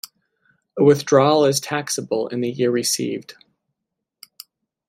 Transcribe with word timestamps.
A 0.79 0.83
withdrawal 0.83 1.45
is 1.45 1.59
taxable 1.59 2.27
in 2.29 2.41
the 2.41 2.49
year 2.49 2.71
received. 2.71 3.35